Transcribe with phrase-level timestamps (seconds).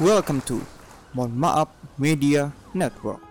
[0.00, 0.64] Welcome to
[1.12, 1.68] Mohon Maaf
[2.00, 3.29] Media Network.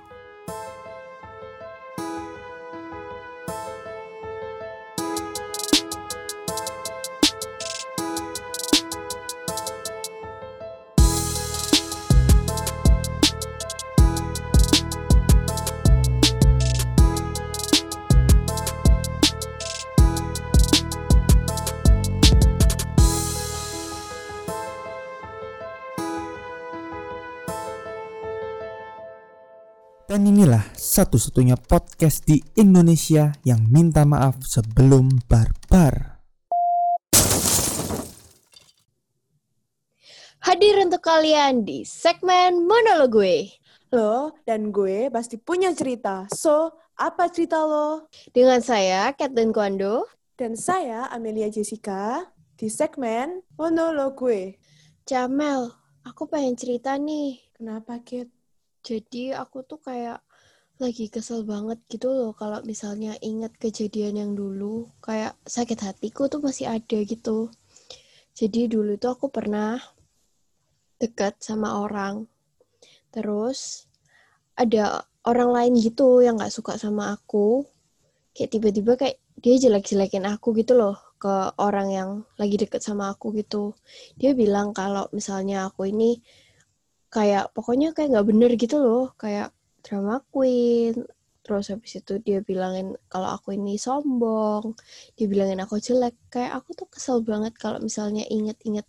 [30.99, 36.19] Satu-satunya podcast di Indonesia yang minta maaf sebelum barbar.
[40.43, 43.47] Hadir untuk kalian di segmen monolog gue.
[43.95, 46.27] Lo dan gue pasti punya cerita.
[46.35, 48.11] So, apa cerita lo?
[48.35, 50.03] Dengan saya, Kathleen Kwando.
[50.35, 52.27] Dan saya, Amelia Jessica,
[52.59, 54.59] di segmen Monolog gue.
[55.07, 55.71] Jamel,
[56.03, 57.39] aku pengen cerita nih.
[57.55, 58.27] Kenapa, Kit?
[58.83, 60.23] Jadi aku tuh kayak
[60.79, 64.87] lagi kesel banget gitu loh kalau misalnya ingat kejadian yang dulu.
[65.03, 67.51] Kayak sakit hatiku tuh masih ada gitu.
[68.31, 69.75] Jadi dulu tuh aku pernah
[71.03, 72.31] dekat sama orang.
[73.11, 73.91] Terus
[74.55, 77.67] ada orang lain gitu yang gak suka sama aku.
[78.31, 83.35] Kayak tiba-tiba kayak dia jelek-jelekin aku gitu loh ke orang yang lagi deket sama aku
[83.35, 83.75] gitu.
[84.15, 86.23] Dia bilang kalau misalnya aku ini
[87.11, 89.51] kayak pokoknya kayak nggak bener gitu loh kayak
[89.89, 90.93] drama queen.
[91.41, 94.77] Terus habis itu dia bilangin kalau aku ini sombong.
[95.17, 96.13] Dia bilangin aku jelek.
[96.29, 98.85] Kayak aku tuh kesel banget kalau misalnya inget-inget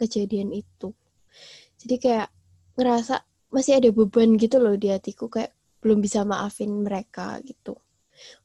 [0.00, 0.96] kejadian itu.
[1.76, 2.32] Jadi kayak
[2.80, 3.20] ngerasa
[3.52, 5.28] masih ada beban gitu loh di hatiku.
[5.28, 5.52] Kayak
[5.84, 7.76] belum bisa maafin mereka gitu.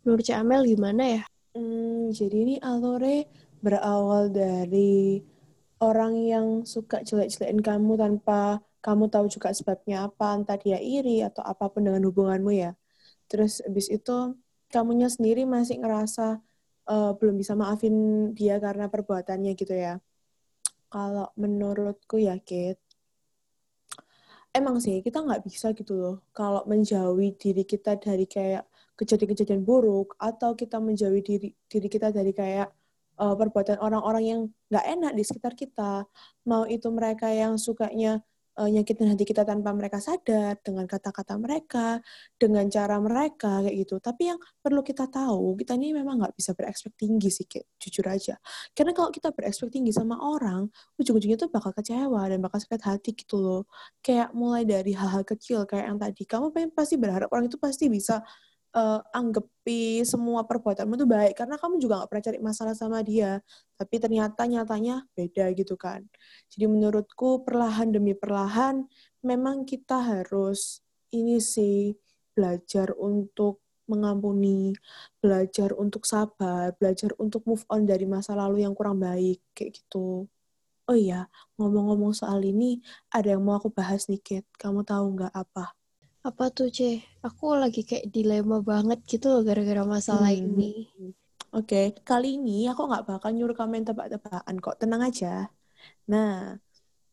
[0.04, 1.24] Menurut Cak Amel gimana ya?
[1.56, 3.32] Hmm, jadi ini Alore
[3.64, 5.24] berawal dari
[5.80, 11.42] orang yang suka jelek-jelekin kamu tanpa kamu tahu juga sebabnya apa, entah dia iri atau
[11.42, 12.76] apa pun dengan hubunganmu ya.
[13.32, 14.36] Terus habis itu
[14.74, 16.44] kamunya sendiri masih ngerasa
[16.92, 17.96] eh, belum bisa maafin
[18.36, 20.04] dia karena perbuatannya gitu ya.
[20.92, 22.78] Kalau menurutku ya, Kit,
[24.54, 28.64] emang sih kita nggak bisa gitu loh kalau menjauhi diri kita dari kayak
[28.94, 32.70] kejadian-kejadian buruk atau kita menjauhi diri diri kita dari kayak
[33.18, 36.06] uh, perbuatan orang-orang yang nggak enak di sekitar kita
[36.46, 38.22] mau itu mereka yang sukanya
[38.60, 42.00] uh, nyakitin hati kita tanpa mereka sadar dengan kata-kata mereka
[42.38, 43.96] dengan cara mereka kayak gitu.
[43.98, 48.06] Tapi yang perlu kita tahu kita ini memang nggak bisa berekspek tinggi sih kayak jujur
[48.10, 48.36] aja.
[48.78, 50.70] Karena kalau kita berekspek tinggi sama orang
[51.00, 53.62] ujung-ujungnya tuh bakal kecewa dan bakal sakit hati gitu loh.
[54.06, 56.24] Kayak mulai dari hal-hal kecil kayak yang tadi.
[56.28, 58.22] Kamu pengen pasti berharap orang itu pasti bisa
[58.74, 63.40] uh, anggepi semua perbuatanmu itu baik karena kamu juga nggak pernah cari masalah sama dia.
[63.78, 66.06] Tapi ternyata nyatanya beda gitu kan.
[66.52, 68.86] Jadi menurutku perlahan demi perlahan
[69.24, 70.82] memang kita harus
[71.14, 71.94] ini sih
[72.34, 74.74] belajar untuk mengampuni
[75.20, 80.28] belajar untuk sabar belajar untuk move on dari masa lalu yang kurang baik kayak gitu.
[80.84, 85.32] Oh iya ngomong-ngomong soal ini ada yang mau aku bahas nih Kate kamu tahu nggak
[85.32, 85.72] apa
[86.28, 86.80] apa tuh C
[87.28, 90.42] aku lagi kayak dilema banget gitu loh gara-gara masalah Hmm.
[90.44, 90.72] ini
[91.54, 95.54] Oke, kali ini aku nggak bakal nyuruh kamu yang tebak-tebakan kok, tenang aja.
[96.10, 96.58] Nah,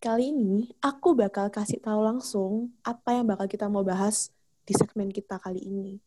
[0.01, 4.33] kali ini aku bakal kasih tahu langsung apa yang bakal kita mau bahas
[4.65, 6.01] di segmen kita kali ini.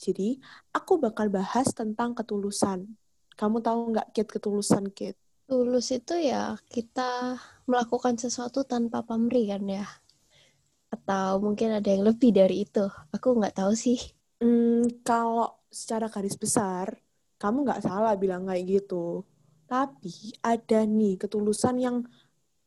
[0.00, 0.40] Jadi,
[0.72, 2.88] aku bakal bahas tentang ketulusan.
[3.36, 5.16] Kamu tahu nggak Kit ketulusan, Kit?
[5.44, 7.36] tulus itu ya kita
[7.68, 9.84] melakukan sesuatu tanpa pamrih kan ya
[10.94, 12.84] atau mungkin ada yang lebih dari itu
[13.14, 13.98] aku nggak tahu sih
[14.44, 16.88] Hmm, kalau secara garis besar,
[17.40, 19.24] kamu nggak salah bilang kayak gitu.
[19.70, 21.96] Tapi ada nih ketulusan yang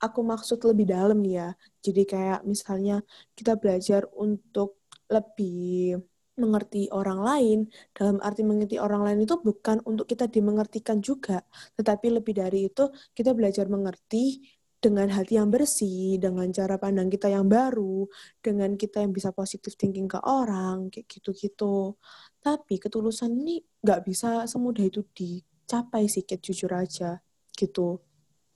[0.06, 1.50] aku maksud lebih dalam nih ya.
[1.86, 2.94] Jadi kayak misalnya
[3.38, 4.70] kita belajar untuk
[5.12, 6.02] lebih
[6.42, 7.60] mengerti orang lain.
[7.98, 11.46] Dalam arti mengerti orang lain itu bukan untuk kita dimengertikan juga.
[11.78, 14.42] Tetapi lebih dari itu kita belajar mengerti
[14.78, 18.06] dengan hati yang bersih, dengan cara pandang kita yang baru,
[18.46, 21.98] dengan kita yang bisa positive thinking ke orang, kayak gitu-gitu.
[22.42, 27.20] Tapi ketulusan ini nggak bisa semudah itu dicapai sih, Kit, jujur aja,
[27.58, 28.00] gitu.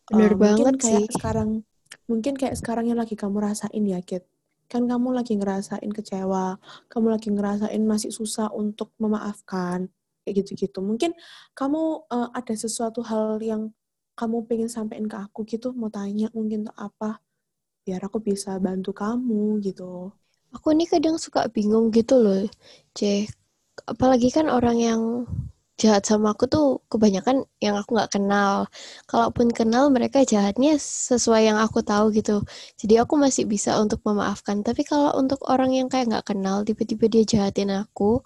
[0.10, 1.10] Bener Eh, mungkin banget kayak sih.
[1.10, 1.66] sekarang,
[2.06, 4.26] mungkin kayak sekarang yang lagi kamu rasain ya, Kit.
[4.72, 6.56] Kan kamu lagi ngerasain kecewa,
[6.88, 9.90] kamu lagi ngerasain masih susah untuk memaafkan,
[10.24, 10.80] kayak gitu-gitu.
[10.86, 11.12] Mungkin
[11.58, 11.82] kamu
[12.14, 13.74] eh, ada sesuatu hal yang
[14.22, 17.10] kamu pengen sampein ke aku gitu, mau tanya mungkin tuh apa,
[17.86, 20.14] biar aku bisa bantu kamu gitu.
[20.56, 22.44] aku nih kadang suka bingung gitu loh
[22.98, 23.00] C
[23.92, 25.02] apalagi kan orang yang
[25.82, 28.70] jahat sama aku tuh kebanyakan yang aku nggak kenal.
[29.10, 32.46] Kalaupun kenal mereka jahatnya sesuai yang aku tahu gitu.
[32.78, 34.62] Jadi aku masih bisa untuk memaafkan.
[34.62, 38.22] Tapi kalau untuk orang yang kayak nggak kenal, tiba-tiba dia jahatin aku,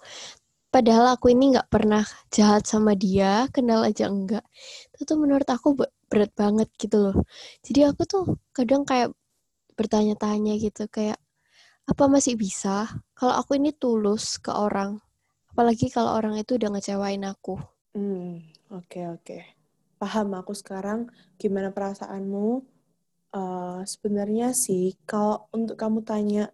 [0.76, 4.44] padahal aku ini nggak pernah jahat sama dia, kenal aja enggak.
[4.92, 5.72] Itu tuh menurut aku
[6.12, 7.16] berat banget gitu loh.
[7.64, 9.16] Jadi aku tuh kadang kayak
[9.72, 11.16] bertanya-tanya gitu kayak
[11.88, 15.00] apa masih bisa kalau aku ini tulus ke orang
[15.56, 17.56] Apalagi kalau orang itu udah ngecewain aku.
[17.96, 19.24] Hmm, oke okay, oke.
[19.24, 19.42] Okay.
[19.96, 21.08] Paham aku sekarang
[21.40, 22.60] gimana perasaanmu.
[23.32, 26.52] Uh, sebenarnya sih kalau untuk kamu tanya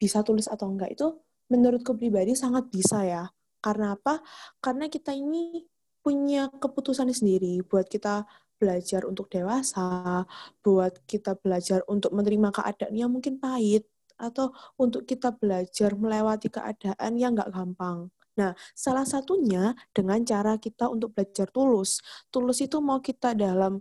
[0.00, 1.20] bisa tulis atau enggak itu
[1.52, 3.28] menurutku pribadi sangat bisa ya.
[3.58, 4.22] Karena apa?
[4.62, 5.66] Karena kita ini
[6.02, 8.24] punya keputusan sendiri buat kita
[8.58, 10.26] belajar untuk dewasa,
[10.62, 13.86] buat kita belajar untuk menerima keadaan yang mungkin pahit,
[14.18, 18.10] atau untuk kita belajar melewati keadaan yang nggak gampang.
[18.34, 22.02] Nah, salah satunya dengan cara kita untuk belajar tulus.
[22.30, 23.78] Tulus itu mau kita dalam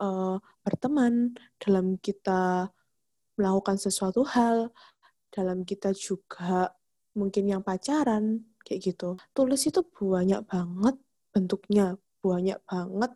[0.00, 2.68] uh, berteman, dalam kita
[3.36, 4.68] melakukan sesuatu hal,
[5.32, 6.72] dalam kita juga
[7.16, 9.18] mungkin yang pacaran, kayak gitu.
[9.36, 10.96] Tulus itu banyak banget
[11.32, 13.12] bentuknya, banyak banget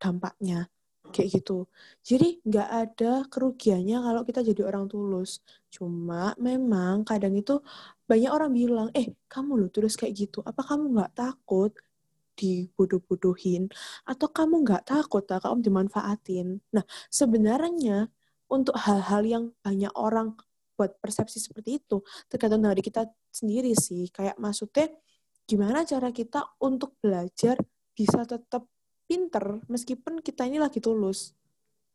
[0.00, 0.68] dampaknya
[1.12, 1.66] kayak gitu.
[2.04, 5.40] Jadi nggak ada kerugiannya kalau kita jadi orang tulus.
[5.72, 7.60] Cuma memang kadang itu
[8.08, 11.72] banyak orang bilang, eh kamu lo tulus kayak gitu, apa kamu nggak takut
[12.38, 13.68] dibodoh-bodohin?
[14.06, 16.60] Atau kamu nggak takut tak kamu dimanfaatin?
[16.72, 18.08] Nah sebenarnya
[18.48, 20.36] untuk hal-hal yang banyak orang
[20.78, 21.98] buat persepsi seperti itu,
[22.30, 24.06] tergantung dari kita sendiri sih.
[24.14, 24.86] Kayak maksudnya
[25.42, 27.58] gimana cara kita untuk belajar
[27.98, 28.62] bisa tetap
[29.10, 31.34] pinter meskipun kita ini lagi tulus.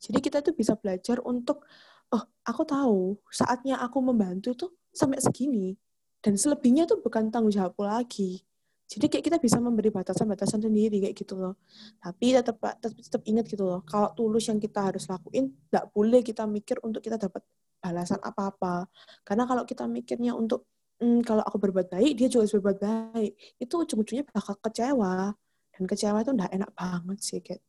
[0.03, 1.63] Jadi kita tuh bisa belajar untuk,
[2.11, 5.79] oh aku tahu saatnya aku membantu itu sampai segini.
[6.19, 8.43] Dan selebihnya tuh bukan tanggung jawabku lagi.
[8.87, 11.55] Jadi kayak kita bisa memberi batasan-batasan sendiri kayak gitu loh.
[12.03, 16.19] Tapi tetap tetap, tetap ingat gitu loh, kalau tulus yang kita harus lakuin, nggak boleh
[16.19, 17.41] kita mikir untuk kita dapat
[17.83, 18.87] balasan apa-apa.
[19.27, 20.63] Karena kalau kita mikirnya untuk,
[21.03, 23.31] hmm, kalau aku berbuat baik, dia juga berbuat baik.
[23.59, 25.35] Itu ujung-ujungnya bakal kecewa
[25.73, 27.61] dan kecewa itu udah enak banget sih kayak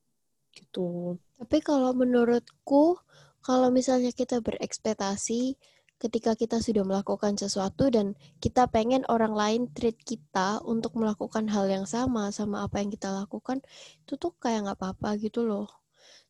[0.54, 3.00] gitu tapi kalau menurutku
[3.44, 5.56] kalau misalnya kita berekspektasi
[5.98, 11.64] ketika kita sudah melakukan sesuatu dan kita pengen orang lain treat kita untuk melakukan hal
[11.66, 13.64] yang sama sama apa yang kita lakukan
[14.04, 15.70] itu tuh kayak nggak apa-apa gitu loh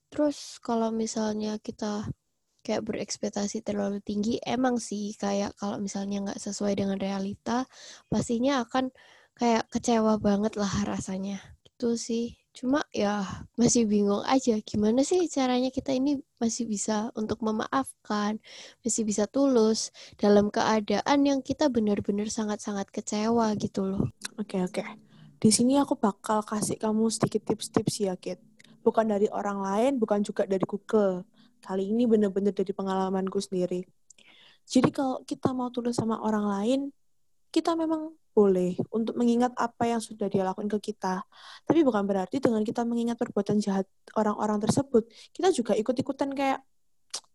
[0.08, 2.06] terus kalau misalnya kita
[2.64, 7.68] kayak berekspektasi terlalu tinggi emang sih kayak kalau misalnya nggak sesuai dengan realita
[8.08, 8.88] pastinya akan
[9.36, 11.38] kayak kecewa banget lah rasanya
[11.74, 12.26] gitu sih.
[12.54, 13.26] Cuma ya
[13.58, 18.38] masih bingung aja gimana sih caranya kita ini masih bisa untuk memaafkan,
[18.86, 24.06] masih bisa tulus dalam keadaan yang kita benar-benar sangat-sangat kecewa gitu loh.
[24.38, 24.86] Oke, oke.
[25.42, 28.38] Di sini aku bakal kasih kamu sedikit tips-tips ya, Kit.
[28.86, 31.26] Bukan dari orang lain, bukan juga dari Google.
[31.64, 33.88] Kali ini benar-benar dari pengalamanku sendiri.
[34.68, 36.80] Jadi kalau kita mau tulus sama orang lain,
[37.48, 41.24] kita memang boleh untuk mengingat apa yang sudah dia lakukan ke kita.
[41.64, 43.88] Tapi bukan berarti dengan kita mengingat perbuatan jahat
[44.18, 46.60] orang-orang tersebut, kita juga ikut-ikutan kayak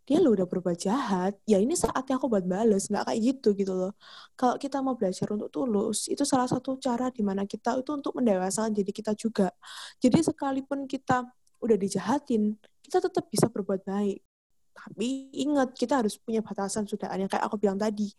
[0.09, 3.77] dia lo udah berbuat jahat, ya ini saatnya aku buat bales, nggak kayak gitu gitu
[3.77, 3.93] loh.
[4.33, 8.17] Kalau kita mau belajar untuk tulus, itu salah satu cara di mana kita itu untuk
[8.17, 9.53] mendewasakan diri kita juga.
[10.01, 11.29] Jadi sekalipun kita
[11.61, 12.57] udah dijahatin,
[12.89, 14.25] kita tetap bisa berbuat baik.
[14.73, 18.09] Tapi ingat, kita harus punya batasan sudah yang kayak aku bilang tadi.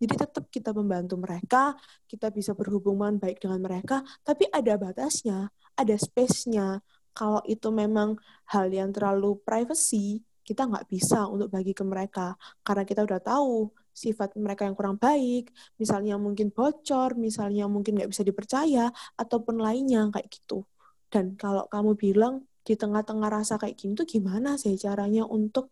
[0.00, 1.76] Jadi tetap kita membantu mereka,
[2.08, 6.80] kita bisa berhubungan baik dengan mereka, tapi ada batasnya, ada space-nya.
[7.12, 8.16] Kalau itu memang
[8.48, 12.38] hal yang terlalu privacy, kita nggak bisa untuk bagi ke mereka.
[12.62, 15.50] Karena kita udah tahu sifat mereka yang kurang baik,
[15.82, 20.62] misalnya mungkin bocor, misalnya mungkin nggak bisa dipercaya, ataupun lainnya kayak gitu.
[21.10, 25.70] Dan kalau kamu bilang di tengah-tengah rasa kayak gini tuh gimana sih caranya untuk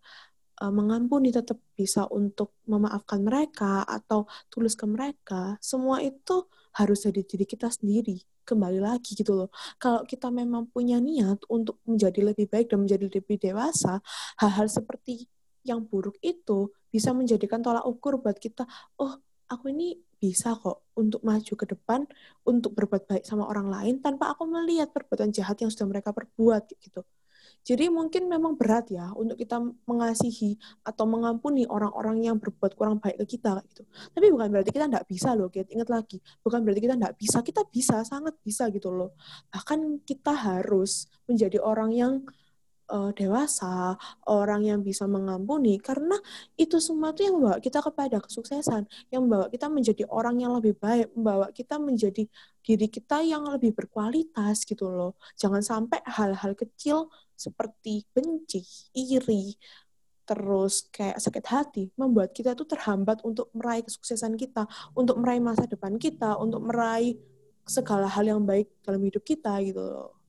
[0.61, 5.57] uh, mengampuni tetap bisa untuk memaafkan mereka atau tulus ke mereka?
[5.65, 6.47] Semua itu
[6.77, 9.51] harus jadi diri kita sendiri kembali lagi gitu loh.
[9.81, 14.05] Kalau kita memang punya niat untuk menjadi lebih baik dan menjadi lebih dewasa
[14.39, 15.27] hal-hal seperti
[15.63, 18.67] yang buruk itu bisa menjadikan tolak ukur buat kita
[18.99, 19.15] oh
[19.53, 22.07] aku ini bisa kok untuk maju ke depan
[22.47, 26.73] untuk berbuat baik sama orang lain tanpa aku melihat perbuatan jahat yang sudah mereka perbuat
[26.79, 27.03] gitu
[27.63, 33.23] jadi mungkin memang berat ya untuk kita mengasihi atau mengampuni orang-orang yang berbuat kurang baik
[33.23, 33.87] ke kita gitu.
[34.11, 35.71] Tapi bukan berarti kita tidak bisa loh, Kit.
[35.71, 37.39] Ingat lagi, bukan berarti kita tidak bisa.
[37.39, 39.15] Kita bisa, sangat bisa gitu loh.
[39.55, 42.13] Bahkan kita harus menjadi orang yang
[42.93, 43.97] uh, dewasa,
[44.29, 46.15] orang yang bisa mengampuni, karena
[46.61, 50.77] itu semua itu yang membawa kita kepada kesuksesan, yang membawa kita menjadi orang yang lebih
[50.77, 52.29] baik, membawa kita menjadi
[52.61, 55.17] diri kita yang lebih berkualitas gitu loh.
[55.41, 58.63] Jangan sampai hal-hal kecil seperti benci,
[58.95, 59.57] iri,
[60.23, 65.67] terus kayak sakit hati membuat kita tuh terhambat untuk meraih kesuksesan kita, untuk meraih masa
[65.67, 67.19] depan kita, untuk meraih
[67.67, 70.22] segala hal yang baik dalam hidup kita gitu loh.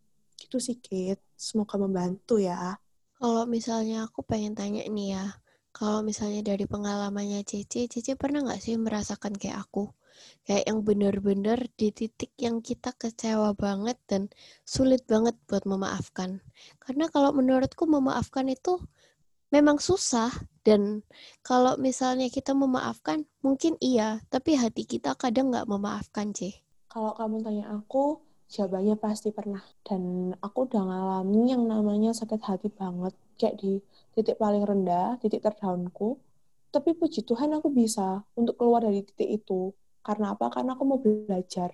[0.43, 1.23] Gitu sih Kit.
[1.39, 2.75] Semoga membantu ya.
[3.15, 5.25] Kalau misalnya aku pengen tanya nih ya,
[5.71, 9.95] kalau misalnya dari pengalamannya Cici, Cici pernah nggak sih merasakan kayak aku?
[10.43, 14.27] Kayak yang bener-bener di titik yang kita kecewa banget dan
[14.67, 16.43] sulit banget buat memaafkan.
[16.83, 18.83] Karena kalau menurutku memaafkan itu
[19.55, 20.29] memang susah
[20.67, 21.07] dan
[21.39, 26.59] kalau misalnya kita memaafkan mungkin iya, tapi hati kita kadang nggak memaafkan, Ci.
[26.91, 28.19] Kalau kamu tanya aku,
[28.53, 29.65] jawabannya pasti pernah.
[29.81, 33.17] Dan aku udah ngalamin yang namanya sakit hati banget.
[33.41, 33.81] Kayak di
[34.13, 36.21] titik paling rendah, titik terdaunku.
[36.69, 39.73] Tapi puji Tuhan aku bisa untuk keluar dari titik itu.
[40.05, 40.53] Karena apa?
[40.53, 41.73] Karena aku mau belajar.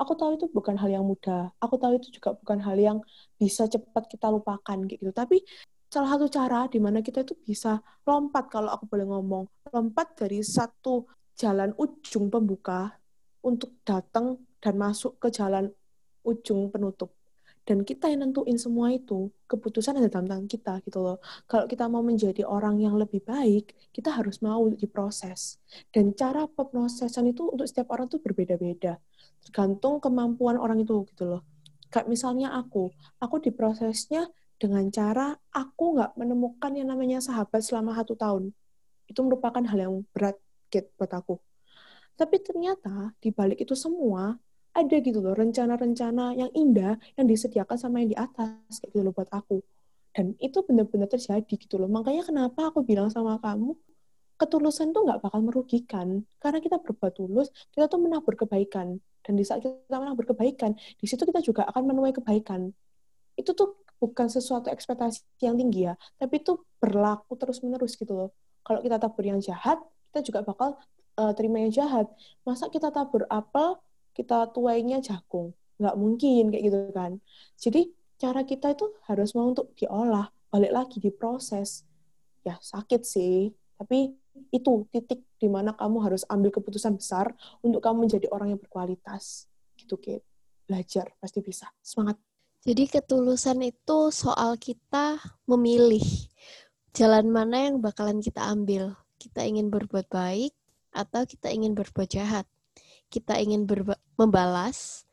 [0.00, 1.52] Aku tahu itu bukan hal yang mudah.
[1.60, 2.98] Aku tahu itu juga bukan hal yang
[3.40, 5.12] bisa cepat kita lupakan gitu.
[5.12, 5.44] Tapi
[5.92, 9.44] salah satu cara di mana kita itu bisa lompat kalau aku boleh ngomong.
[9.72, 11.04] Lompat dari satu
[11.36, 12.96] jalan ujung pembuka
[13.44, 15.72] untuk datang dan masuk ke jalan
[16.24, 17.12] ujung penutup.
[17.60, 21.20] Dan kita yang nentuin semua itu, keputusan ada dalam tangan kita gitu loh.
[21.44, 25.60] Kalau kita mau menjadi orang yang lebih baik, kita harus mau diproses.
[25.92, 28.96] Dan cara pemrosesan itu untuk setiap orang tuh berbeda-beda.
[29.44, 31.42] Tergantung kemampuan orang itu gitu loh.
[31.92, 38.14] Kayak misalnya aku, aku diprosesnya dengan cara aku nggak menemukan yang namanya sahabat selama satu
[38.16, 38.52] tahun.
[39.08, 40.38] Itu merupakan hal yang berat
[40.70, 41.40] gitu buat aku.
[42.14, 44.36] Tapi ternyata di balik itu semua
[44.70, 49.14] ada gitu loh rencana-rencana yang indah yang disediakan sama yang di atas kayak gitu loh
[49.14, 49.58] buat aku.
[50.10, 51.86] Dan itu benar-benar terjadi gitu loh.
[51.86, 53.78] Makanya kenapa aku bilang sama kamu,
[54.38, 56.26] ketulusan tuh nggak bakal merugikan.
[56.42, 58.98] Karena kita berbuat tulus, kita tuh menabur kebaikan.
[59.22, 62.72] Dan di saat kita menabur kebaikan, di situ kita juga akan menuai kebaikan.
[63.38, 68.30] Itu tuh bukan sesuatu ekspektasi yang tinggi ya, tapi itu berlaku terus-menerus gitu loh.
[68.64, 69.76] Kalau kita tabur yang jahat,
[70.10, 70.80] kita juga bakal
[71.20, 72.08] uh, terima yang jahat.
[72.48, 73.76] Masa kita tabur apel,
[74.16, 75.54] kita tuainya jagung?
[75.80, 77.12] Nggak mungkin kayak gitu kan.
[77.56, 77.90] Jadi
[78.20, 81.88] cara kita itu harus mau untuk diolah, balik lagi diproses.
[82.44, 84.12] Ya sakit sih, tapi
[84.52, 89.48] itu titik di mana kamu harus ambil keputusan besar untuk kamu menjadi orang yang berkualitas.
[89.76, 90.24] Gitu, Kate.
[90.68, 91.66] Belajar, pasti bisa.
[91.82, 92.20] Semangat.
[92.60, 95.16] Jadi ketulusan itu soal kita
[95.48, 96.04] memilih
[96.92, 98.94] jalan mana yang bakalan kita ambil.
[99.16, 100.52] Kita ingin berbuat baik
[100.92, 102.44] atau kita ingin berbuat jahat.
[103.10, 103.66] Kita ingin
[104.14, 105.04] membalas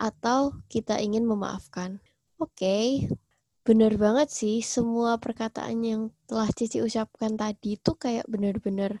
[0.00, 2.02] atau kita ingin memaafkan.
[2.40, 2.86] Oke, okay.
[3.62, 8.98] bener banget sih semua perkataan yang telah Cici ucapkan tadi itu kayak bener-bener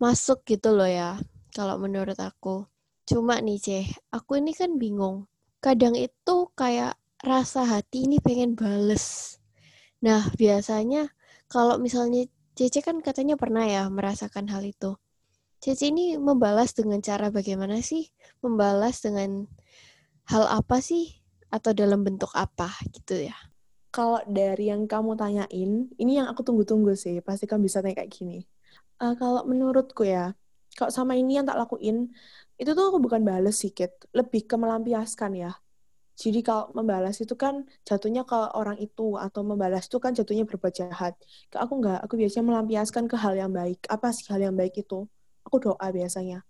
[0.00, 1.20] masuk gitu loh ya,
[1.52, 2.64] kalau menurut aku.
[3.04, 5.28] Cuma nih Ceh, aku ini kan bingung.
[5.60, 9.36] Kadang itu kayak rasa hati ini pengen bales.
[9.98, 11.10] Nah, biasanya
[11.50, 14.98] kalau misalnya Cece kan katanya pernah ya merasakan hal itu.
[15.58, 18.06] Cici ini membalas dengan cara bagaimana sih?
[18.46, 19.50] Membalas dengan
[20.30, 21.18] hal apa sih?
[21.50, 23.34] Atau dalam bentuk apa gitu ya?
[23.90, 27.18] Kalau dari yang kamu tanyain, ini yang aku tunggu-tunggu sih.
[27.26, 28.46] Pasti kamu bisa tanya kayak gini.
[29.02, 30.38] Uh, kalau menurutku ya,
[30.78, 32.14] kalau sama ini yang tak lakuin,
[32.54, 33.98] itu tuh aku bukan balas sih, Kit.
[34.14, 35.58] Lebih ke melampiaskan ya.
[36.14, 40.70] Jadi kalau membalas itu kan jatuhnya ke orang itu, atau membalas itu kan jatuhnya berbuat
[40.70, 41.18] jahat.
[41.50, 43.82] Aku nggak, aku biasanya melampiaskan ke hal yang baik.
[43.90, 45.10] Apa sih hal yang baik itu?
[45.48, 46.44] Aku doa biasanya.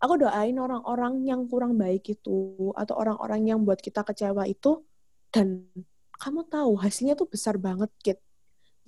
[0.00, 4.80] Aku doain orang-orang yang kurang baik itu atau orang-orang yang buat kita kecewa itu
[5.28, 5.68] dan
[6.16, 8.18] kamu tahu hasilnya tuh besar banget, Kit.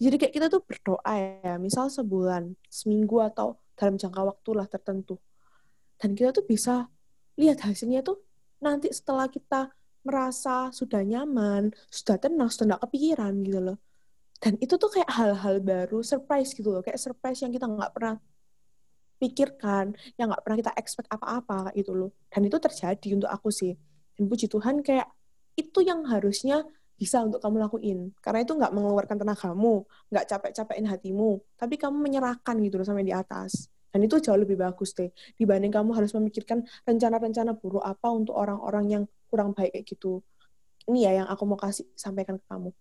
[0.01, 5.21] Jadi kayak kita tuh berdoa ya, misal sebulan, seminggu atau dalam jangka waktu lah tertentu.
[6.01, 6.89] Dan kita tuh bisa
[7.39, 8.21] lihat hasilnya tuh
[8.59, 9.71] nanti setelah kita
[10.03, 13.79] merasa sudah nyaman, sudah tenang, sudah nggak kepikiran gitu loh.
[14.43, 18.19] Dan itu tuh kayak hal-hal baru, surprise gitu loh, kayak surprise yang kita nggak pernah
[19.23, 22.11] pikirkan, yang nggak pernah kita expect apa-apa gitu loh.
[22.27, 23.79] Dan itu terjadi untuk aku sih.
[24.19, 25.07] Dan puji Tuhan kayak
[25.55, 26.67] itu yang harusnya
[26.99, 27.99] bisa untuk kamu lakuin.
[28.19, 33.15] Karena itu nggak mengeluarkan tenagamu, nggak capek-capekin hatimu, tapi kamu menyerahkan gitu loh sampai di
[33.15, 33.71] atas.
[33.93, 38.85] Dan itu jauh lebih bagus deh, dibanding kamu harus memikirkan rencana-rencana buruk apa untuk orang-orang
[38.89, 40.25] yang kurang baik kayak gitu.
[40.89, 42.73] Ini ya yang aku mau kasih sampaikan ke kamu.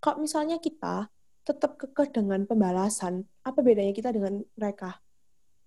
[0.00, 1.12] Kalau misalnya kita
[1.44, 5.03] tetap kekeh dengan pembalasan, apa bedanya kita dengan mereka?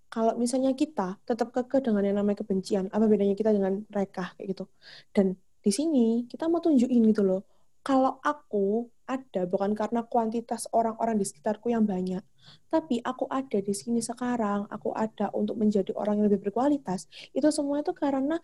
[0.08, 4.48] Kalau misalnya kita tetap kekeh dengan yang namanya kebencian, apa bedanya kita dengan mereka kayak
[4.56, 4.66] gitu.
[5.12, 7.42] Dan di sini kita mau tunjukin gitu loh,
[7.84, 12.24] kalau aku ada bukan karena kuantitas orang-orang di sekitarku yang banyak,
[12.72, 17.08] tapi aku ada di sini sekarang, aku ada untuk menjadi orang yang lebih berkualitas.
[17.32, 18.40] Itu semua itu karena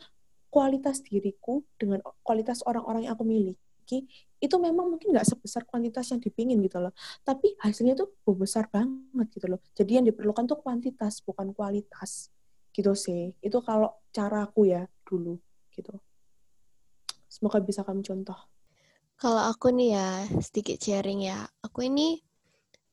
[0.47, 3.72] kualitas diriku dengan kualitas orang-orang yang aku miliki
[4.43, 6.91] itu memang mungkin nggak sebesar kuantitas yang dipingin gitu loh.
[7.23, 9.59] Tapi hasilnya tuh besar banget gitu loh.
[9.71, 12.27] Jadi yang diperlukan tuh kuantitas bukan kualitas
[12.75, 13.31] gitu sih.
[13.39, 15.39] Itu kalau caraku ya dulu
[15.71, 15.95] gitu.
[17.31, 18.37] Semoga bisa kamu contoh.
[19.17, 20.09] Kalau aku nih ya,
[20.43, 21.47] sedikit sharing ya.
[21.63, 22.19] Aku ini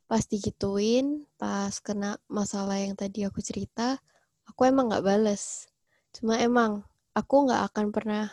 [0.07, 3.99] pasti gituin pas kena masalah yang tadi aku cerita,
[4.47, 5.67] aku emang nggak bales.
[6.15, 8.31] Cuma emang aku nggak akan pernah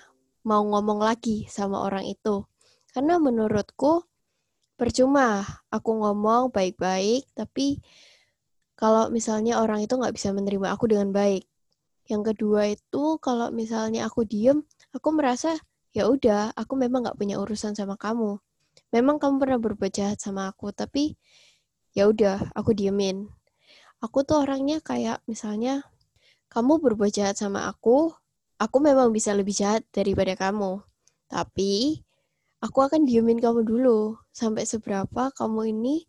[0.48, 2.48] mau ngomong lagi sama orang itu.
[2.96, 4.08] Karena menurutku
[4.80, 7.84] percuma aku ngomong baik-baik, tapi
[8.80, 11.44] kalau misalnya orang itu nggak bisa menerima aku dengan baik.
[12.08, 14.64] Yang kedua itu kalau misalnya aku diem,
[14.96, 15.60] aku merasa
[15.98, 18.38] ya udah aku memang nggak punya urusan sama kamu
[18.94, 21.18] memang kamu pernah berbuat jahat sama aku tapi
[21.98, 23.26] ya udah aku diemin
[23.98, 25.82] aku tuh orangnya kayak misalnya
[26.54, 28.14] kamu berbuat jahat sama aku
[28.58, 30.82] aku memang bisa lebih jahat daripada kamu
[31.30, 32.02] tapi
[32.62, 36.06] aku akan diemin kamu dulu sampai seberapa kamu ini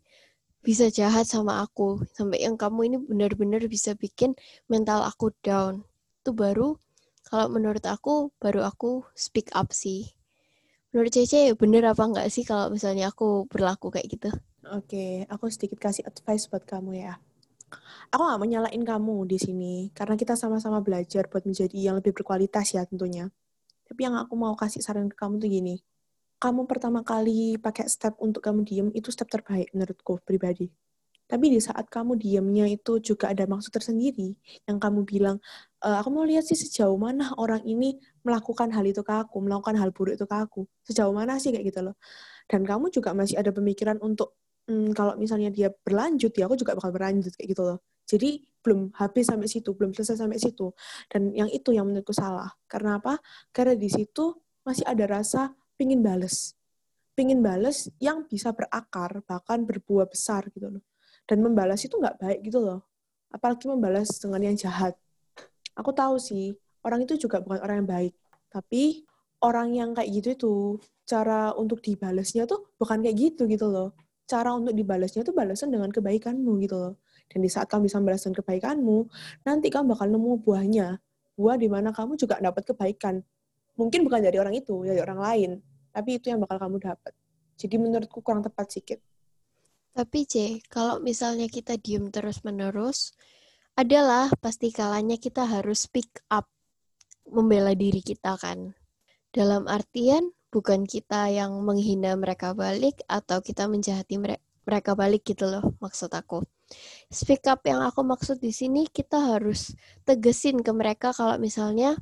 [0.59, 4.35] bisa jahat sama aku sampai yang kamu ini benar-benar bisa bikin
[4.67, 5.87] mental aku down
[6.19, 6.75] itu baru
[7.29, 10.17] kalau menurut aku, baru aku speak up sih.
[10.89, 14.29] Menurut Cece, bener apa enggak sih kalau misalnya aku berlaku kayak gitu?
[14.73, 17.21] Oke, aku sedikit kasih advice buat kamu ya.
[18.09, 22.73] Aku gak mau kamu di sini, karena kita sama-sama belajar buat menjadi yang lebih berkualitas
[22.73, 23.29] ya tentunya.
[23.85, 25.75] Tapi yang aku mau kasih saran ke kamu tuh gini,
[26.39, 30.71] kamu pertama kali pakai step untuk kamu diem, itu step terbaik menurutku pribadi.
[31.29, 34.33] Tapi di saat kamu diamnya itu juga ada maksud tersendiri,
[34.65, 35.37] yang kamu bilang,
[35.77, 39.77] e, aku mau lihat sih sejauh mana orang ini melakukan hal itu ke aku, melakukan
[39.77, 40.65] hal buruk itu ke aku.
[40.89, 41.95] Sejauh mana sih kayak gitu loh.
[42.49, 44.33] Dan kamu juga masih ada pemikiran untuk,
[44.69, 47.81] hmm, kalau misalnya dia berlanjut, ya aku juga bakal berlanjut kayak gitu loh.
[48.05, 50.69] Jadi belum habis sampai situ, belum selesai sampai situ.
[51.09, 52.53] Dan yang itu yang menurutku salah.
[52.69, 53.17] Karena apa?
[53.49, 56.53] Karena di situ masih ada rasa pingin bales.
[57.17, 60.83] Pingin bales yang bisa berakar, bahkan berbuah besar gitu loh
[61.29, 62.81] dan membalas itu nggak baik gitu loh
[63.29, 64.97] apalagi membalas dengan yang jahat
[65.77, 68.13] aku tahu sih orang itu juga bukan orang yang baik
[68.49, 69.05] tapi
[69.45, 70.53] orang yang kayak gitu itu
[71.05, 73.93] cara untuk dibalasnya tuh bukan kayak gitu gitu loh
[74.29, 76.93] cara untuk dibalasnya tuh balasan dengan kebaikanmu gitu loh.
[77.25, 78.97] Dan di saat kamu bisa membalaskan kebaikanmu
[79.49, 81.01] nanti kamu bakal nemu buahnya.
[81.33, 83.25] Buah di mana kamu juga dapat kebaikan.
[83.73, 85.51] Mungkin bukan dari orang itu dari orang lain.
[85.89, 87.13] Tapi itu yang bakal kamu dapat.
[87.57, 89.01] Jadi menurutku kurang tepat sedikit
[89.99, 93.11] tapi C, kalau misalnya kita diem terus-menerus,
[93.75, 96.47] adalah pasti kalanya kita harus speak up,
[97.27, 98.75] membela diri kita kan.
[99.35, 104.17] Dalam artian, bukan kita yang menghina mereka balik atau kita menjahati
[104.65, 106.45] mereka balik gitu loh maksud aku.
[107.09, 109.73] Speak up yang aku maksud di sini kita harus
[110.05, 111.97] tegesin ke mereka kalau misalnya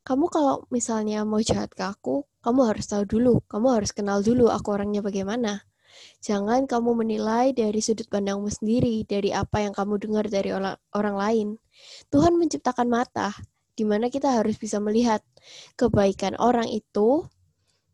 [0.00, 4.48] kamu kalau misalnya mau jahat ke aku, kamu harus tahu dulu, kamu harus kenal dulu
[4.48, 5.62] aku orangnya bagaimana.
[6.24, 11.48] Jangan kamu menilai dari sudut pandangmu sendiri, dari apa yang kamu dengar dari orang lain.
[12.08, 13.36] Tuhan menciptakan mata,
[13.76, 15.20] di mana kita harus bisa melihat
[15.76, 17.28] kebaikan orang itu,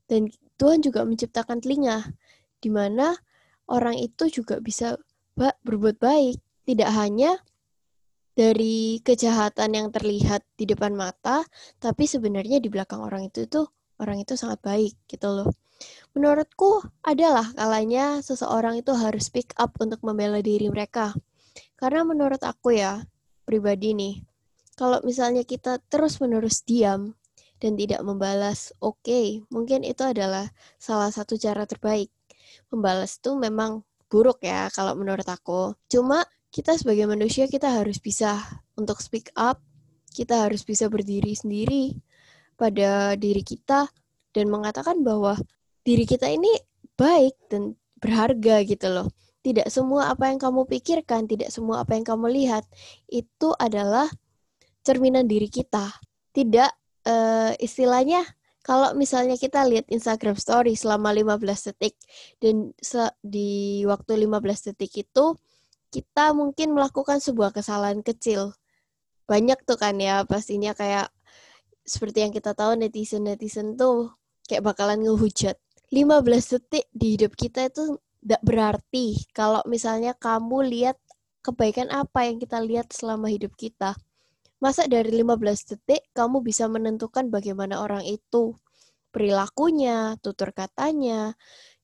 [0.07, 2.07] dan Tuhan juga menciptakan telinga,
[2.63, 3.15] di mana
[3.69, 4.97] orang itu juga bisa
[5.37, 6.41] berbuat baik.
[6.67, 7.39] Tidak hanya
[8.35, 11.47] dari kejahatan yang terlihat di depan mata,
[11.79, 13.71] tapi sebenarnya di belakang orang itu tuh
[14.03, 15.51] orang itu sangat baik gitu loh.
[16.17, 21.13] Menurutku adalah kalanya seseorang itu harus speak up untuk membela diri mereka.
[21.77, 23.05] Karena menurut aku ya,
[23.45, 24.15] pribadi nih,
[24.77, 27.13] kalau misalnya kita terus-menerus diam
[27.63, 32.13] dan tidak membalas, oke, okay, mungkin itu adalah salah satu cara terbaik.
[32.69, 35.75] Membalas itu memang buruk ya kalau menurut aku.
[35.91, 38.41] Cuma kita sebagai manusia kita harus bisa
[38.79, 39.61] untuk speak up,
[40.13, 41.97] kita harus bisa berdiri sendiri
[42.57, 43.89] pada diri kita
[44.33, 45.37] dan mengatakan bahwa
[45.85, 46.49] diri kita ini
[46.97, 49.09] baik dan berharga gitu loh.
[49.45, 52.67] Tidak semua apa yang kamu pikirkan, tidak semua apa yang kamu lihat
[53.07, 54.11] itu adalah
[54.83, 55.95] cerminan diri kita.
[56.35, 58.27] Tidak uh, istilahnya
[58.67, 61.95] kalau misalnya kita lihat Instagram story selama 15 detik
[62.43, 62.75] dan
[63.23, 65.39] di waktu 15 detik itu
[65.95, 68.59] kita mungkin melakukan sebuah kesalahan kecil.
[69.31, 71.15] Banyak tuh kan ya pastinya kayak
[71.87, 74.11] seperti yang kita tahu netizen-netizen tuh
[74.51, 75.55] kayak bakalan ngehujat
[75.95, 76.27] 15
[76.59, 80.99] detik di hidup kita itu tidak berarti kalau misalnya kamu lihat
[81.47, 83.95] kebaikan apa yang kita lihat selama hidup kita.
[84.57, 88.57] Masa dari 15 detik kamu bisa menentukan bagaimana orang itu
[89.13, 91.37] perilakunya, tutur katanya,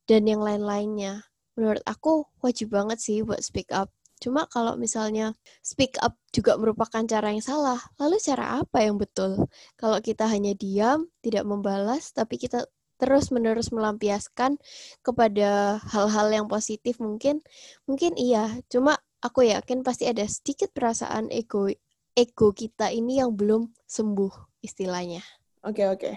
[0.09, 1.29] dan yang lain-lainnya.
[1.57, 3.93] Menurut aku wajib banget sih buat speak up.
[4.23, 9.51] Cuma kalau misalnya speak up juga merupakan cara yang salah, lalu cara apa yang betul?
[9.77, 12.65] Kalau kita hanya diam, tidak membalas, tapi kita
[13.03, 14.63] terus-menerus melampiaskan
[15.03, 17.43] kepada hal-hal yang positif mungkin,
[17.85, 18.63] mungkin iya.
[18.71, 21.67] Cuma aku yakin pasti ada sedikit perasaan ego
[22.13, 25.25] ego kita ini yang belum sembuh istilahnya.
[25.65, 26.11] Oke, oke.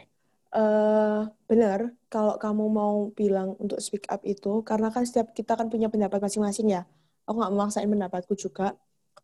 [0.56, 5.68] Eh, benar, kalau kamu mau bilang untuk speak up itu, karena kan setiap kita kan
[5.68, 6.88] punya pendapat masing-masing ya.
[7.28, 8.72] Aku nggak memaksain pendapatku juga.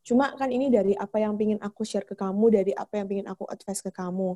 [0.03, 3.27] Cuma kan ini dari apa yang ingin aku share ke kamu, dari apa yang ingin
[3.31, 4.35] aku advice ke kamu.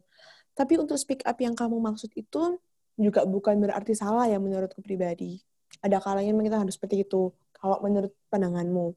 [0.56, 2.62] Tapi untuk speak up yang kamu maksud itu
[2.96, 5.44] juga bukan berarti salah ya menurutku pribadi.
[5.84, 8.96] Ada kalanya memang kita harus seperti itu, kalau menurut pandanganmu.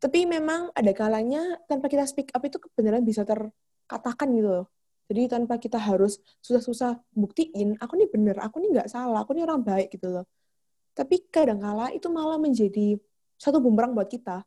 [0.00, 4.66] Tapi memang ada kalanya tanpa kita speak up itu kebenaran bisa terkatakan gitu loh
[5.10, 9.42] jadi tanpa kita harus susah-susah buktiin, aku nih bener, aku nih nggak salah, aku nih
[9.42, 10.24] orang baik gitu loh.
[10.94, 12.94] Tapi kadang-kala itu malah menjadi
[13.34, 14.46] satu bumerang buat kita.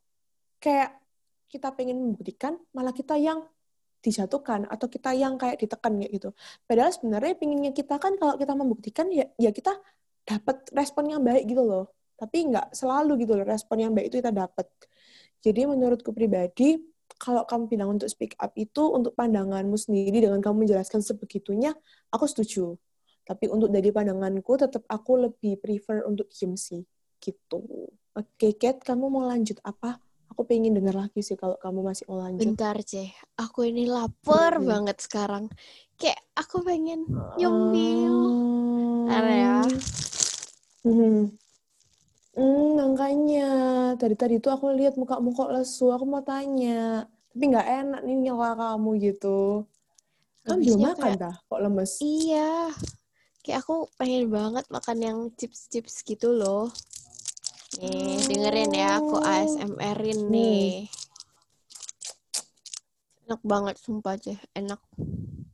[0.64, 1.04] Kayak
[1.52, 3.44] kita pengen membuktikan, malah kita yang
[4.00, 6.32] dijatuhkan atau kita yang kayak ditekan gitu.
[6.64, 9.76] Padahal sebenarnya pinginnya kita kan kalau kita membuktikan ya ya kita
[10.24, 11.92] dapat respon yang baik gitu loh.
[12.16, 14.68] Tapi nggak selalu gitu loh respon yang baik itu kita dapat.
[15.44, 16.80] Jadi menurutku pribadi
[17.20, 21.76] kalau kamu bilang untuk speak up itu untuk pandanganmu sendiri dengan kamu menjelaskan sebegitunya,
[22.12, 22.76] aku setuju.
[23.24, 26.84] Tapi untuk dari pandanganku, tetap aku lebih prefer untuk diem sih.
[27.24, 27.88] Gitu.
[28.14, 30.00] Oke, Kat, kamu mau lanjut apa?
[30.36, 32.44] Aku pengen denger lagi sih kalau kamu masih mau lanjut.
[32.44, 33.14] Bentar, Ceh.
[33.40, 34.68] Aku ini lapar hmm.
[34.68, 35.48] banget sekarang.
[35.96, 37.08] Kayak aku pengen
[37.40, 38.18] nyemil.
[39.08, 39.62] Um, ya.
[40.84, 41.32] Hmm.
[42.34, 43.50] Hmm, makanya.
[43.98, 47.06] Tadi tadi tuh aku lihat muka muka lesu, aku mau tanya.
[47.30, 49.66] Tapi nggak enak nih nyela kamu gitu.
[50.44, 51.94] Kan belum makan kayak, dah kok lemes?
[52.02, 52.74] iya.
[53.46, 56.74] Kayak aku pengen banget makan yang chips-chips gitu loh.
[57.80, 59.26] Nih dengerin ya aku oh.
[59.26, 60.32] ASMR-in hmm.
[60.34, 60.70] nih.
[63.24, 64.82] Enak banget sumpah aja enak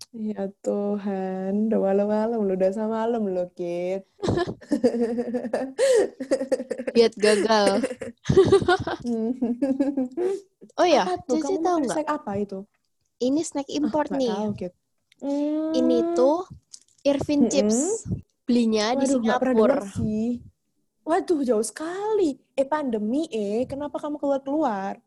[0.10, 4.10] Ya Tuhan, udah malam-malam lu udah sama malam lo, Kit.
[6.98, 7.78] Lihat gagal.
[10.82, 11.94] oh ya, Cici tahu nggak?
[11.94, 12.66] Snack apa itu?
[13.22, 14.34] Ini snack import oh, nih.
[14.34, 14.74] Tahu, Kit.
[15.22, 15.78] Hmm.
[15.78, 16.42] Ini tuh
[17.06, 18.10] Irvin mm Chips.
[18.50, 19.86] Belinya Waduh, di Singapura.
[21.06, 22.34] Waduh, jauh sekali.
[22.58, 23.70] Eh, pandemi eh.
[23.70, 24.98] Kenapa kamu keluar-keluar?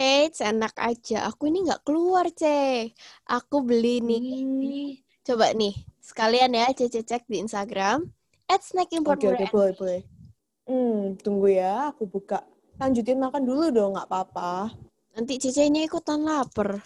[0.00, 1.28] Eh, enak aja.
[1.28, 2.88] Aku ini nggak keluar, Ce.
[3.28, 4.24] Aku beli nih.
[4.24, 4.96] Hmm.
[5.20, 8.08] Coba nih, sekalian ya Cece cek di Instagram.
[8.48, 10.00] At snack import Oke, okay, okay, boleh, boleh.
[10.64, 11.92] Hmm, tunggu ya.
[11.92, 12.40] Aku buka.
[12.80, 14.72] Lanjutin makan dulu dong, nggak apa-apa.
[15.12, 16.80] Nanti Cece-nya ikutan lapar.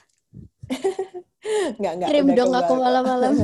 [1.79, 2.09] nggak, nggak.
[2.11, 3.39] Kirim dong aku malam-malam.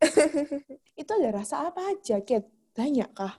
[1.00, 2.48] Itu ada rasa apa aja, Kit?
[2.72, 3.36] Banyak kah?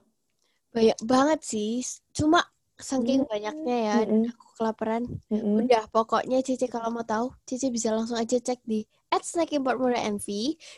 [0.77, 1.81] Banyak banget sih.
[2.13, 2.45] Cuma
[2.77, 3.31] saking hmm.
[3.33, 4.05] banyaknya ya, hmm.
[4.05, 5.05] dan aku kelaparan.
[5.29, 5.59] Mm-hmm.
[5.65, 9.77] Udah, pokoknya Cici kalau mau tahu, Cici bisa langsung aja cek di at snack import
[9.77, 10.27] murah NV.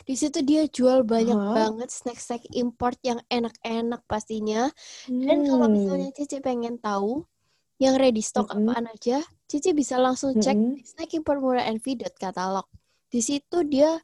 [0.04, 1.54] Di situ dia jual banyak huh?
[1.56, 4.68] banget snack-snack import yang enak-enak pastinya.
[5.08, 5.24] Mm.
[5.24, 5.74] Dan kalau hmm.
[5.74, 7.24] misalnya Cici pengen tahu
[7.80, 8.68] yang ready stock mm-hmm.
[8.68, 10.84] apaan aja, Cici bisa langsung cek mm-hmm.
[10.84, 12.68] snack import murah NV.catalog.
[13.08, 13.96] Di situ dia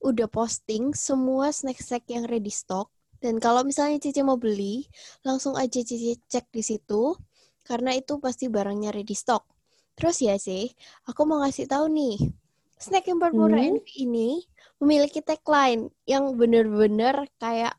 [0.00, 2.92] udah posting semua snack-snack yang ready stock.
[3.20, 4.88] Dan kalau misalnya Cici mau beli,
[5.24, 7.16] langsung aja Cici cek di situ
[7.70, 9.46] karena itu pasti barangnya ready stock.
[9.94, 10.66] Terus ya sih,
[11.06, 12.18] aku mau ngasih tahu nih,
[12.82, 13.86] snack import murah hmm.
[13.94, 14.42] ini
[14.82, 17.78] memiliki tagline yang bener-bener kayak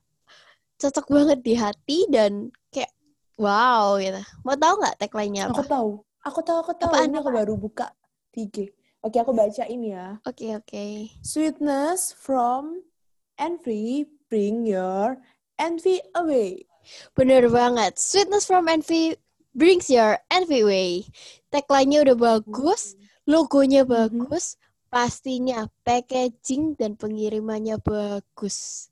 [0.80, 2.94] cocok banget di hati dan kayak
[3.36, 4.24] wow gitu.
[4.48, 5.60] Mau tahu nggak tagline-nya apa?
[5.60, 5.92] Aku tahu.
[6.22, 6.94] Aku tahu, aku tahu.
[6.94, 7.92] Apaan, ini aku baru buka
[8.32, 8.70] tiga.
[9.02, 10.22] Oke, aku baca ini ya.
[10.24, 10.70] Oke, oke.
[10.70, 11.10] Okay.
[11.26, 12.86] Sweetness from
[13.42, 15.18] envy, bring your
[15.58, 16.70] envy away.
[17.18, 17.98] Bener banget.
[17.98, 19.18] Sweetness from envy
[19.52, 20.92] brings your envy way.
[21.52, 22.96] Tagline-nya udah bagus,
[23.28, 23.96] logonya mm-hmm.
[23.96, 24.56] bagus,
[24.88, 28.88] pastinya packaging dan pengirimannya bagus.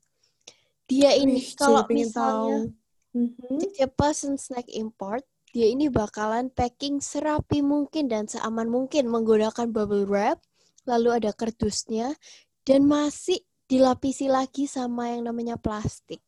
[0.90, 2.68] Dia ini Wih, kalau misalnya
[3.16, 3.76] mm-hmm.
[3.76, 10.06] dia pesen snack import, dia ini bakalan packing serapi mungkin dan seaman mungkin menggunakan bubble
[10.06, 10.38] wrap,
[10.86, 12.14] lalu ada kardusnya,
[12.62, 16.18] dan masih dilapisi lagi sama yang namanya plastik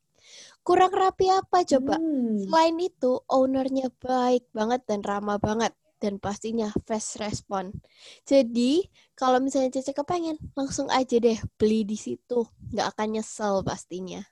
[0.63, 1.99] kurang rapi apa coba?
[1.99, 2.39] Hmm.
[2.47, 7.71] Selain itu, ownernya baik banget dan ramah banget dan pastinya fast respon.
[8.27, 12.47] Jadi, kalau misalnya Cece kepengen, langsung aja deh beli di situ.
[12.75, 14.23] Nggak akan nyesel pastinya.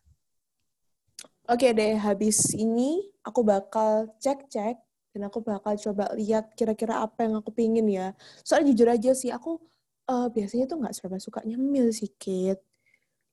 [1.51, 4.79] Oke deh, habis ini aku bakal cek-cek
[5.11, 8.14] dan aku bakal coba lihat kira-kira apa yang aku pingin ya.
[8.47, 9.59] Soalnya jujur aja sih, aku
[10.07, 12.69] uh, biasanya tuh nggak seberapa suka nyemil sih, Kit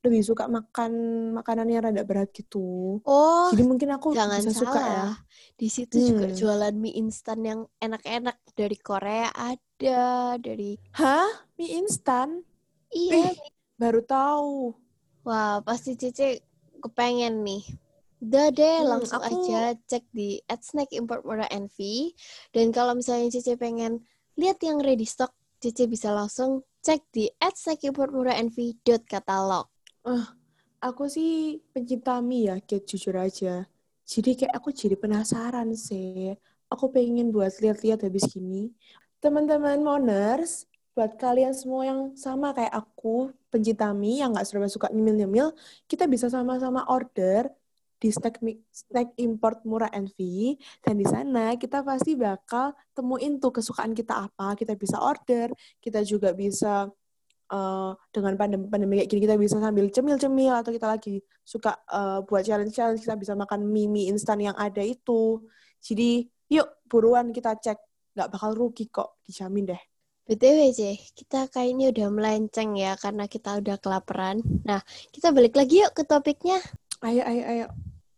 [0.06, 0.92] lebih suka makan
[1.34, 3.00] makanan yang rada berat gitu.
[3.02, 4.86] Oh, Jadi mungkin aku jangan bisa suka ya.
[4.86, 5.16] salah.
[5.58, 6.36] Di situ juga Hmm.
[6.38, 11.28] jualan mie instan yang enak-enak dari Korea ada, dari Hah?
[11.58, 12.46] Mie instan?
[12.94, 13.34] iya.
[13.34, 13.38] Ih,
[13.76, 14.78] baru tahu.
[15.26, 16.40] Wah, pasti Cici
[16.80, 17.64] kepengen nih.
[18.18, 21.78] Udah deh, Hmm, langsung aku- aja cek di @snack import murah NV.
[22.54, 24.06] Dan kalau misalnya Cici pengen
[24.38, 27.28] lihat yang ready stock, Cici bisa langsung cek di
[30.08, 30.36] @snackimportmurahnv.catalog.
[30.78, 33.66] Aku sih pencinta mie ya, Kate, jujur aja.
[34.06, 36.38] Jadi kayak aku jadi penasaran sih.
[36.70, 38.70] Aku pengen buat lihat-lihat habis gini.
[39.18, 44.94] Teman-teman Moners, buat kalian semua yang sama kayak aku, pencinta mie yang nggak serba suka
[44.94, 45.50] nyemil-nyemil,
[45.90, 47.50] kita bisa sama-sama order
[47.98, 48.38] di snack,
[48.70, 50.18] snack import murah NV.
[50.86, 54.54] Dan di sana kita pasti bakal temuin tuh kesukaan kita apa.
[54.54, 55.50] Kita bisa order,
[55.82, 56.86] kita juga bisa
[57.52, 62.20] eh, dengan pandemi, pandemi kayak gini kita bisa sambil cemil-cemil atau kita lagi suka eh,
[62.24, 65.42] buat challenge-challenge kita bisa makan mie mie instan yang ada itu.
[65.82, 67.80] Jadi yuk buruan kita cek,
[68.16, 69.82] nggak bakal rugi kok, dijamin deh.
[70.28, 74.44] BTW, C, kita kayaknya udah melenceng ya karena kita udah kelaparan.
[74.68, 74.84] Nah,
[75.16, 76.60] kita balik lagi yuk ke topiknya.
[77.00, 77.68] Ayo ayo ayo.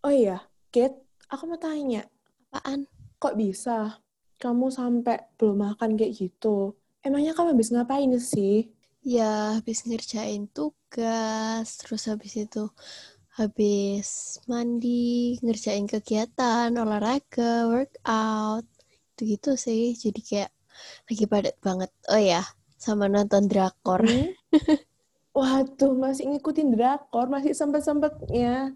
[0.02, 0.42] Oh iya,
[0.74, 2.08] Kate, aku mau tanya,
[2.50, 2.89] Apaan?
[3.20, 4.00] kok bisa
[4.39, 6.74] kamu sampai belum makan kayak gitu?
[7.04, 8.72] Emangnya kamu habis ngapain sih?
[9.04, 12.60] Ya, habis ngerjain tugas, terus habis itu
[13.40, 14.08] habis
[14.52, 18.66] mandi, ngerjain kegiatan, olahraga, workout,
[19.16, 19.96] gitu-gitu sih.
[20.04, 20.52] Jadi kayak
[21.08, 21.92] lagi padat banget.
[22.12, 22.44] Oh ya,
[22.80, 24.02] sama nonton drakor.
[24.04, 24.34] Hmm?
[25.38, 28.76] Waduh, masih ngikutin drakor, masih sempet-sempetnya.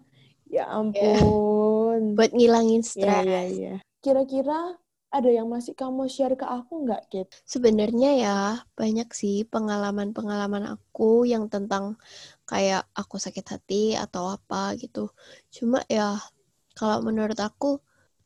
[0.56, 2.02] Ya ampun.
[2.18, 3.26] Buat ngilangin Iya, stres.
[3.26, 3.74] iya, iya.
[4.04, 4.60] Kira-kira
[5.13, 7.28] ada yang masih kamu share ke aku nggak, Kit?
[7.45, 8.38] Sebenarnya ya,
[8.73, 12.02] banyak sih pengalaman-pengalaman aku yang tentang
[12.49, 15.13] kayak aku sakit hati atau apa gitu.
[15.54, 16.17] Cuma ya,
[16.73, 17.78] kalau menurut aku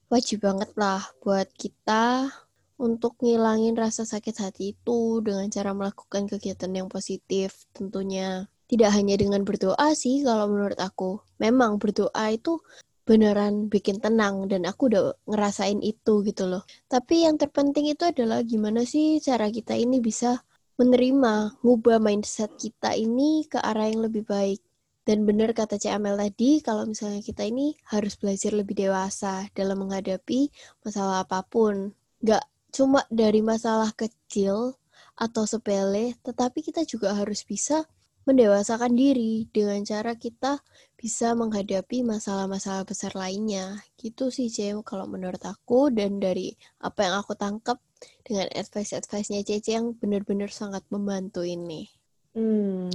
[0.08, 2.32] wajib banget lah buat kita
[2.80, 8.48] untuk ngilangin rasa sakit hati itu dengan cara melakukan kegiatan yang positif tentunya.
[8.68, 11.20] Tidak hanya dengan berdoa sih kalau menurut aku.
[11.40, 12.60] Memang berdoa itu
[13.08, 16.68] beneran bikin tenang dan aku udah ngerasain itu gitu loh.
[16.92, 20.44] Tapi yang terpenting itu adalah gimana sih cara kita ini bisa
[20.78, 24.60] menerima, ngubah mindset kita ini ke arah yang lebih baik.
[25.08, 30.52] Dan benar kata Amel tadi, kalau misalnya kita ini harus belajar lebih dewasa dalam menghadapi
[30.84, 31.96] masalah apa pun.
[32.20, 32.44] Nggak
[32.76, 34.76] cuma dari masalah kecil
[35.16, 37.88] atau sepele, tetapi kita juga harus bisa
[38.28, 40.60] mendewasakan diri dengan cara kita
[41.00, 43.80] bisa menghadapi masalah-masalah besar lainnya.
[43.96, 45.88] Gitu sih, Cem, kalau menurut aku.
[45.88, 46.52] Dan dari
[46.84, 47.80] apa yang aku tangkap
[48.28, 51.88] dengan advice-advice-nya Cece yang benar-benar sangat membantu ini.
[52.36, 52.92] Hmm,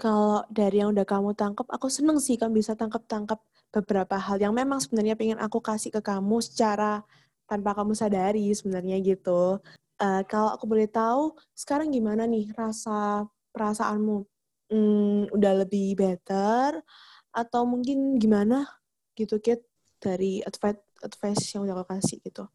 [0.00, 3.38] kalau dari yang udah kamu tangkap, aku seneng sih kamu bisa tangkap-tangkap
[3.70, 7.04] beberapa hal yang memang sebenarnya pengen aku kasih ke kamu secara
[7.44, 9.60] tanpa kamu sadari sebenarnya gitu.
[10.00, 14.31] Eh, kalau aku boleh tahu, sekarang gimana nih rasa perasaanmu?
[14.72, 16.80] Hmm, udah lebih better
[17.28, 18.64] atau mungkin gimana
[19.12, 19.60] gitu Kit
[20.00, 22.48] dari advice advice yang udah aku kasih gitu.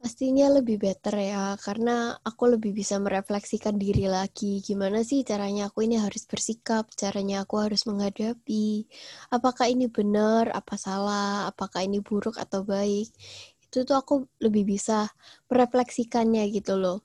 [0.00, 4.64] Pastinya lebih better ya, karena aku lebih bisa merefleksikan diri lagi.
[4.64, 8.88] Gimana sih caranya aku ini harus bersikap, caranya aku harus menghadapi.
[9.28, 13.12] Apakah ini benar, apa salah, apakah ini buruk atau baik.
[13.60, 15.04] Itu tuh aku lebih bisa
[15.52, 17.04] merefleksikannya gitu loh.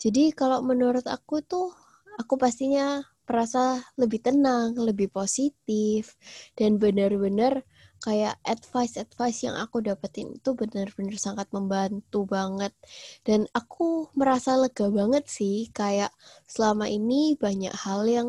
[0.00, 1.76] Jadi kalau menurut aku tuh,
[2.16, 6.16] aku pastinya merasa lebih tenang, lebih positif,
[6.56, 7.64] dan benar-benar
[8.04, 12.76] kayak advice-advice yang aku dapetin itu benar-benar sangat membantu banget.
[13.24, 16.12] Dan aku merasa lega banget sih, kayak
[16.44, 18.28] selama ini banyak hal yang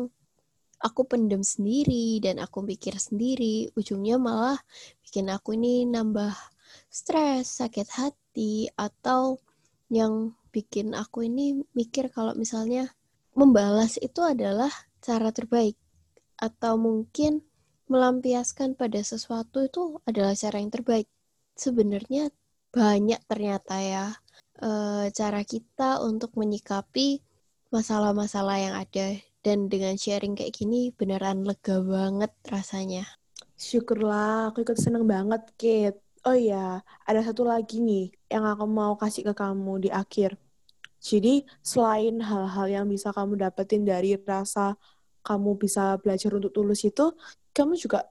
[0.80, 4.56] aku pendem sendiri dan aku pikir sendiri, ujungnya malah
[5.04, 6.32] bikin aku ini nambah
[6.88, 9.36] stres, sakit hati, atau
[9.92, 12.95] yang bikin aku ini mikir kalau misalnya
[13.36, 14.72] membalas itu adalah
[15.04, 15.76] cara terbaik
[16.40, 17.44] atau mungkin
[17.86, 21.06] melampiaskan pada sesuatu itu adalah cara yang terbaik.
[21.54, 22.32] Sebenarnya
[22.72, 24.06] banyak ternyata ya
[24.58, 24.70] e,
[25.12, 27.20] cara kita untuk menyikapi
[27.70, 33.06] masalah-masalah yang ada dan dengan sharing kayak gini beneran lega banget rasanya.
[33.56, 36.00] Syukurlah, aku ikut seneng banget, Kate.
[36.26, 40.34] Oh iya, ada satu lagi nih yang aku mau kasih ke kamu di akhir.
[41.02, 44.74] Jadi, selain hal-hal yang bisa kamu dapetin dari rasa
[45.26, 47.10] kamu bisa belajar untuk tulus itu,
[47.50, 48.06] kamu juga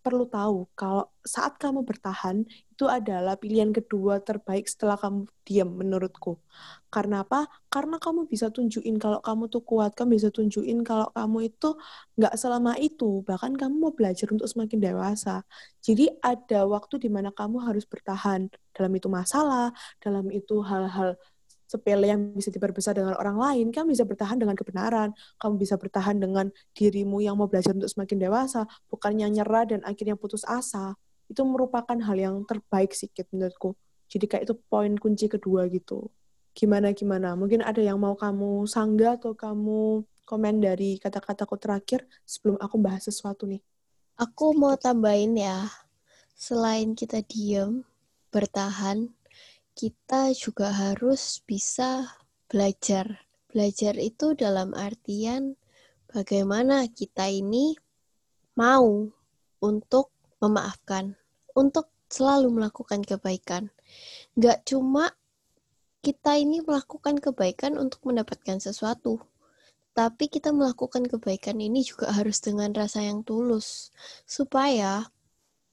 [0.00, 6.40] perlu tahu kalau saat kamu bertahan itu adalah pilihan kedua terbaik setelah kamu diam menurutku.
[6.88, 7.44] Karena apa?
[7.68, 11.76] Karena kamu bisa tunjukin kalau kamu tuh kuat, kamu bisa tunjukin kalau kamu itu
[12.16, 15.44] nggak selama itu, bahkan kamu mau belajar untuk semakin dewasa.
[15.84, 21.20] Jadi ada waktu di mana kamu harus bertahan dalam itu masalah, dalam itu hal-hal
[21.70, 26.18] sepele yang bisa diperbesar dengan orang lain, kamu bisa bertahan dengan kebenaran, kamu bisa bertahan
[26.18, 30.98] dengan dirimu yang mau belajar untuk semakin dewasa, bukannya nyerah dan akhirnya putus asa.
[31.30, 33.78] Itu merupakan hal yang terbaik sedikit menurutku.
[34.10, 36.10] Jadi kayak itu poin kunci kedua gitu.
[36.50, 37.38] Gimana gimana?
[37.38, 43.06] Mungkin ada yang mau kamu sanggah atau kamu komen dari kata-kataku terakhir sebelum aku bahas
[43.06, 43.62] sesuatu nih.
[44.18, 45.70] Aku mau tambahin ya,
[46.34, 47.86] selain kita diem,
[48.34, 49.10] bertahan,
[49.80, 52.20] kita juga harus bisa
[52.52, 53.24] belajar.
[53.48, 55.56] Belajar itu dalam artian
[56.12, 57.80] bagaimana kita ini
[58.60, 59.08] mau
[59.64, 60.12] untuk
[60.44, 61.16] memaafkan,
[61.56, 63.72] untuk selalu melakukan kebaikan.
[64.36, 65.16] Gak cuma
[66.04, 69.24] kita ini melakukan kebaikan untuk mendapatkan sesuatu,
[69.96, 73.96] tapi kita melakukan kebaikan ini juga harus dengan rasa yang tulus,
[74.28, 75.08] supaya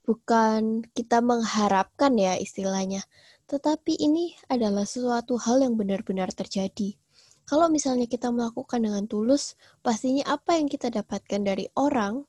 [0.07, 3.03] bukan kita mengharapkan ya istilahnya,
[3.47, 6.99] tetapi ini adalah sesuatu hal yang benar-benar terjadi.
[7.47, 12.27] Kalau misalnya kita melakukan dengan tulus, pastinya apa yang kita dapatkan dari orang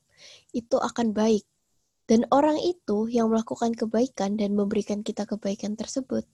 [0.55, 1.43] itu akan baik.
[2.09, 6.25] Dan orang itu yang melakukan kebaikan dan memberikan kita kebaikan tersebut,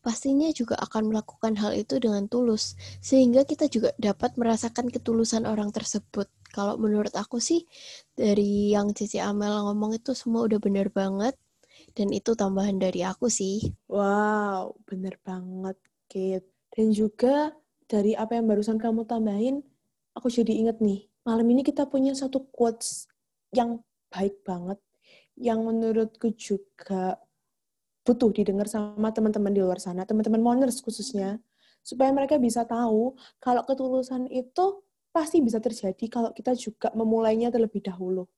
[0.00, 5.68] pastinya juga akan melakukan hal itu dengan tulus, sehingga kita juga dapat merasakan ketulusan orang
[5.68, 6.32] tersebut.
[6.48, 7.68] Kalau menurut aku sih,
[8.16, 11.36] dari yang Cici Amel ngomong itu semua udah benar banget,
[11.94, 13.72] dan itu tambahan dari aku sih.
[13.88, 15.76] Wow, bener banget,
[16.08, 16.48] Kate.
[16.72, 17.52] Dan juga
[17.88, 19.64] dari apa yang barusan kamu tambahin,
[20.12, 23.08] aku jadi inget nih, malam ini kita punya satu quotes
[23.54, 23.80] yang
[24.12, 24.76] baik banget,
[25.40, 27.16] yang menurutku juga
[28.04, 31.40] butuh didengar sama teman-teman di luar sana, teman-teman moners khususnya,
[31.80, 37.80] supaya mereka bisa tahu kalau ketulusan itu pasti bisa terjadi kalau kita juga memulainya terlebih
[37.80, 38.28] dahulu.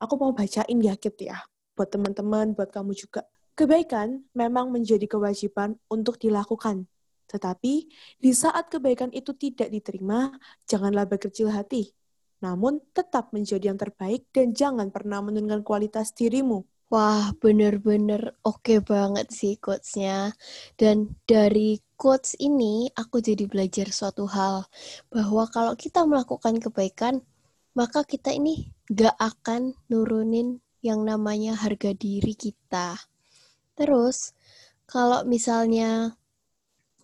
[0.00, 1.40] Aku mau bacain ya, Kit ya
[1.76, 3.28] buat teman-teman, buat kamu juga.
[3.52, 6.88] Kebaikan memang menjadi kewajiban untuk dilakukan.
[7.28, 7.74] Tetapi,
[8.20, 10.32] di saat kebaikan itu tidak diterima,
[10.64, 11.92] janganlah berkecil hati.
[12.40, 16.64] Namun, tetap menjadi yang terbaik dan jangan pernah menurunkan kualitas dirimu.
[16.86, 20.30] Wah, bener-bener oke okay banget sih quotes-nya.
[20.78, 24.70] Dan dari quotes ini, aku jadi belajar suatu hal.
[25.10, 27.26] Bahwa kalau kita melakukan kebaikan,
[27.74, 32.94] maka kita ini gak akan nurunin yang namanya harga diri kita.
[33.74, 34.32] Terus,
[34.86, 36.14] kalau misalnya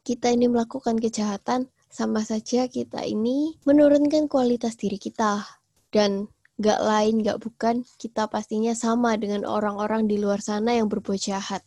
[0.07, 5.45] kita ini melakukan kejahatan, sama saja kita ini menurunkan kualitas diri kita.
[5.93, 11.21] Dan gak lain, gak bukan, kita pastinya sama dengan orang-orang di luar sana yang berbuat
[11.21, 11.61] jahat.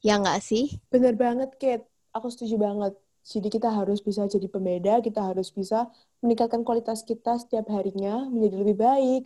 [0.00, 0.80] Ya nggak sih?
[0.92, 1.88] Bener banget, Kate.
[2.12, 2.92] Aku setuju banget.
[3.24, 5.88] Jadi kita harus bisa jadi pembeda, kita harus bisa
[6.20, 9.22] meningkatkan kualitas kita setiap harinya menjadi lebih baik,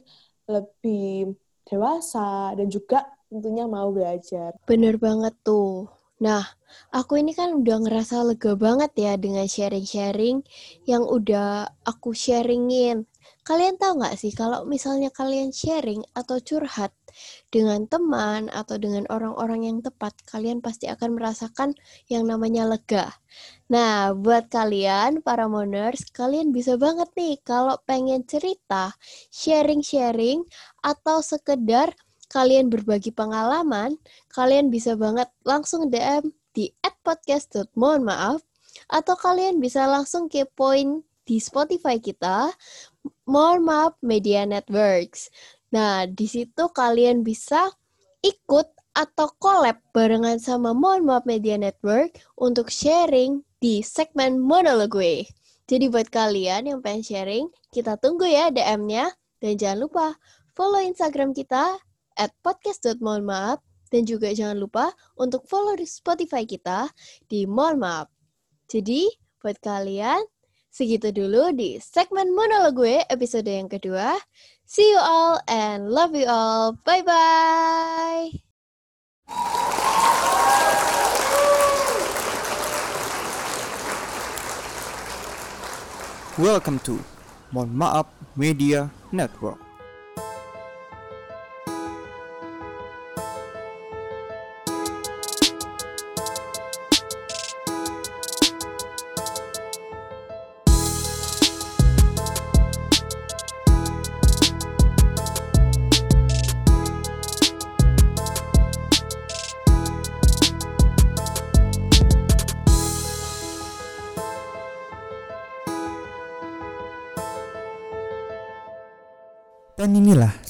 [0.47, 1.35] lebih
[1.69, 4.57] dewasa dan juga tentunya mau belajar.
[4.65, 5.93] Bener banget tuh.
[6.19, 6.43] Nah,
[6.91, 10.43] aku ini kan udah ngerasa lega banget ya dengan sharing-sharing
[10.83, 13.07] yang udah aku sharingin.
[13.47, 16.93] Kalian tahu nggak sih kalau misalnya kalian sharing atau curhat
[17.49, 21.73] dengan teman atau dengan orang-orang yang tepat, kalian pasti akan merasakan
[22.13, 23.09] yang namanya lega.
[23.69, 28.97] Nah, buat kalian, para moners, kalian bisa banget nih kalau pengen cerita,
[29.33, 30.45] sharing-sharing,
[30.89, 31.93] atau sekedar
[32.33, 34.01] kalian berbagi pengalaman,
[34.33, 36.73] kalian bisa banget langsung DM di
[37.05, 38.41] @podcast.mohon maaf
[38.89, 42.49] atau kalian bisa langsung kepoin di Spotify kita
[43.29, 45.29] Mohon Maaf Media Networks.
[45.77, 47.69] Nah, di situ kalian bisa
[48.25, 55.29] ikut atau collab barengan sama Mohon Maaf Media Network untuk sharing di segmen monolog gue.
[55.69, 59.13] Jadi buat kalian yang pengen sharing, kita tunggu ya DM-nya.
[59.39, 60.07] Dan jangan lupa
[60.59, 61.79] follow Instagram kita
[62.19, 63.63] at podcast.mohonmaaf
[63.95, 66.91] dan juga jangan lupa untuk follow di Spotify kita
[67.31, 68.09] di Mohon Maaf.
[68.67, 69.07] Jadi,
[69.39, 70.19] buat kalian,
[70.67, 74.19] segitu dulu di segmen monolog gue episode yang kedua.
[74.67, 76.75] See you all and love you all.
[76.83, 78.35] Bye-bye.
[86.35, 86.99] Welcome to
[87.55, 89.68] Mohon Maaf Media Network.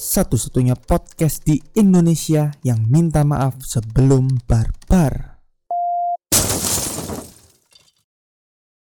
[0.08, 5.37] Satu-satunya podcast di Indonesia yang minta maaf sebelum barbar.